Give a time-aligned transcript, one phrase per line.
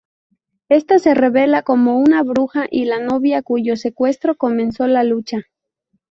[0.69, 5.43] Esta se revela como una bruja y la novia, cuyo secuestro comenzó la lucha.